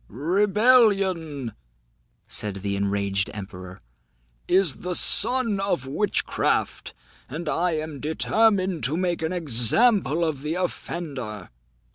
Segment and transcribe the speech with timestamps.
[0.09, 1.53] "Rebellion,"
[2.27, 3.81] said the enraged emperor,
[4.47, 6.95] "is the son of witchcraft,
[7.29, 11.51] and I am determined to make an example of the offender."